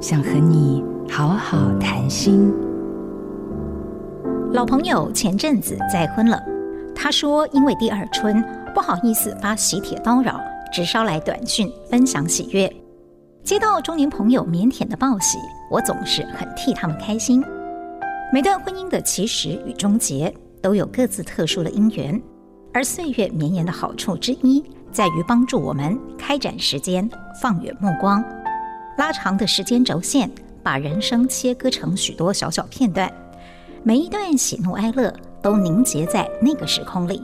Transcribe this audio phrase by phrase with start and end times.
[0.00, 2.50] 想和你好好谈心。
[4.50, 6.42] 老朋友前阵子再婚了，
[6.94, 8.42] 他说因为第二春
[8.74, 10.40] 不好意思发喜帖叨扰，
[10.72, 12.74] 只捎来短讯分享喜悦。
[13.44, 15.36] 接到中年朋友腼腆的报喜，
[15.70, 17.44] 我总是很替他们开心。
[18.32, 22.18] 每段婚姻的起始与终结都有各自特殊的因缘，
[22.72, 27.06] 而岁月绵延的好处之一，在于帮助我们开展时间，
[27.42, 28.24] 放远目光，
[28.96, 30.30] 拉长的时间轴线，
[30.62, 33.10] 把人生切割成许多小小片段，
[33.82, 35.12] 每一段喜怒哀乐
[35.42, 37.22] 都凝结在那个时空里，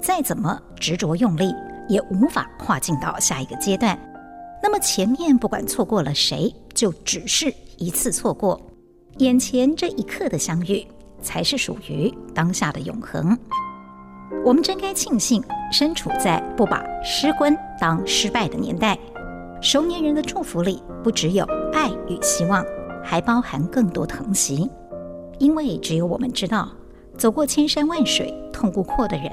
[0.00, 1.54] 再怎么执着用力，
[1.88, 3.98] 也无法跨进到下一个阶段。
[4.62, 8.60] 那么前面不管错过了谁，就只是一次错过，
[9.18, 10.86] 眼前这一刻的相遇，
[11.20, 13.36] 才是属于当下的永恒。
[14.44, 18.96] 我们真该庆幸身处在不把失婚当失败的年代。
[19.62, 22.64] 熟年人的祝福里，不只有爱与希望，
[23.00, 24.68] 还包含更多疼惜。
[25.38, 26.68] 因为只有我们知道，
[27.16, 29.30] 走过千山万水、痛过阔的人，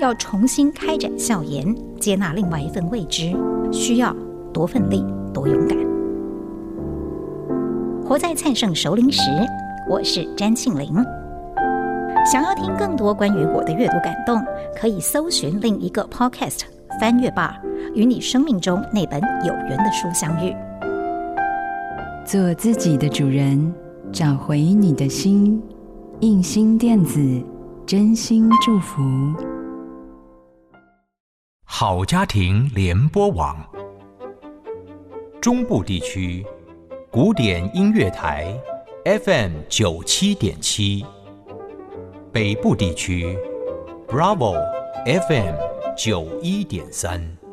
[0.00, 3.36] 要重新开展笑颜，接纳另外一份未知，
[3.70, 4.16] 需要。
[4.50, 5.76] 多奋力，多勇敢。
[8.02, 9.20] 活在灿盛熟龄时，
[9.90, 10.94] 我是詹庆玲。
[12.24, 14.42] 想要听更多关于我的阅读感动，
[14.74, 16.60] 可以搜寻另一个 Podcast
[17.00, 17.58] 《翻阅吧》，
[17.94, 20.54] 与你生命中那本有缘的书相遇。
[22.24, 23.72] 做自己的主人，
[24.12, 25.62] 找回你的心。
[26.20, 27.20] 印心电子，
[27.86, 29.02] 真心祝福。
[31.64, 33.56] 好家庭联播网。
[35.42, 36.44] 中部地区
[37.10, 38.52] 古典音乐台
[39.04, 41.04] FM 九七点七，
[42.32, 43.36] 北部地区
[44.08, 44.54] Bravo
[45.04, 45.54] FM
[45.96, 47.45] 九一点三。